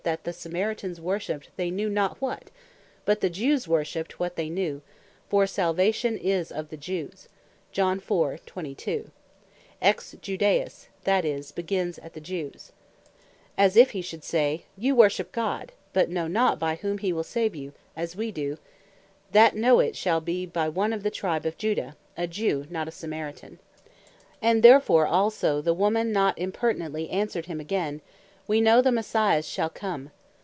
[0.03, 2.49] that the Samaritans worshipped they know not what,
[3.05, 4.81] but the Jews worship what they knew,
[5.29, 7.29] "For Salvation is of the Jews
[7.71, 7.95] (Ex
[10.19, 12.71] Judais, that is, begins at the Jews):
[13.59, 17.23] as if he should say, you worship God, but know not by whom he wil
[17.23, 18.57] save you, as we doe,
[19.33, 22.91] that know it shall be one of the tribe of Judah, a Jew, not a
[22.91, 23.59] Samaritan.
[24.41, 28.01] And therefore also the woman not impertinently answered him again,
[28.47, 30.09] "We know the Messias shall come."